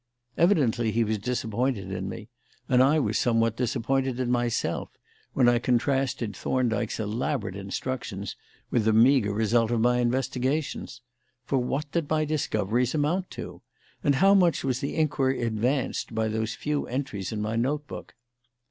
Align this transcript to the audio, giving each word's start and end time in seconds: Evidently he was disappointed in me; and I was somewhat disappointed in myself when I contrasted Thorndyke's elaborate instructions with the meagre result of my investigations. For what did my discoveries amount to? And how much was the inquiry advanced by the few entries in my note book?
Evidently 0.35 0.89
he 0.91 1.03
was 1.03 1.19
disappointed 1.19 1.91
in 1.91 2.09
me; 2.09 2.27
and 2.67 2.81
I 2.81 2.97
was 2.97 3.19
somewhat 3.19 3.55
disappointed 3.55 4.19
in 4.19 4.31
myself 4.31 4.89
when 5.33 5.47
I 5.47 5.59
contrasted 5.59 6.35
Thorndyke's 6.35 6.99
elaborate 6.99 7.55
instructions 7.55 8.35
with 8.71 8.85
the 8.85 8.93
meagre 8.93 9.31
result 9.31 9.69
of 9.69 9.79
my 9.79 9.99
investigations. 9.99 11.01
For 11.45 11.59
what 11.59 11.91
did 11.91 12.09
my 12.09 12.25
discoveries 12.25 12.95
amount 12.95 13.29
to? 13.37 13.61
And 14.03 14.15
how 14.15 14.33
much 14.33 14.63
was 14.63 14.79
the 14.79 14.95
inquiry 14.95 15.43
advanced 15.43 16.15
by 16.15 16.29
the 16.29 16.47
few 16.47 16.87
entries 16.87 17.31
in 17.31 17.39
my 17.39 17.55
note 17.55 17.85
book? 17.85 18.15